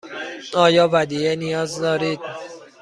آیا 0.63 0.85
ودیعه 0.93 1.35
نیاز 1.35 1.79
دارید؟ 1.81 2.19